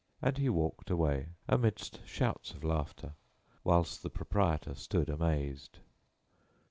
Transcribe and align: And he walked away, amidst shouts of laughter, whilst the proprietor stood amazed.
And 0.19 0.35
he 0.39 0.49
walked 0.49 0.89
away, 0.89 1.27
amidst 1.47 1.99
shouts 2.07 2.55
of 2.55 2.63
laughter, 2.63 3.13
whilst 3.63 4.01
the 4.01 4.09
proprietor 4.09 4.73
stood 4.73 5.09
amazed. 5.11 5.77